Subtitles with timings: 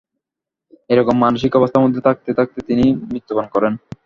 [0.89, 3.73] এইরকম মানসিক অবস্থার মধ্যে থাকতে থাকতেই তিনি মৃত্যুবরণ করেন।